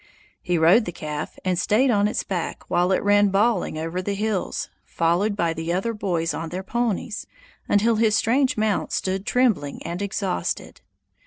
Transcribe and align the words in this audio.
He 0.41 0.57
rode 0.57 0.85
the 0.85 0.91
calf, 0.91 1.37
and 1.45 1.59
stayed 1.59 1.91
on 1.91 2.07
its 2.07 2.23
back 2.23 2.63
while 2.67 2.91
it 2.91 3.03
ran 3.03 3.27
bawling 3.29 3.77
over 3.77 4.01
the 4.01 4.15
hills, 4.15 4.67
followed 4.83 5.35
by 5.35 5.53
the 5.53 5.71
other 5.71 5.93
boys 5.93 6.33
on 6.33 6.49
their 6.49 6.63
ponies, 6.63 7.27
until 7.69 7.97
his 7.97 8.15
strange 8.15 8.57
mount 8.57 8.91
stood 8.91 9.27
trembling 9.27 9.79
and 9.83 10.01
exhausted. 10.01 10.81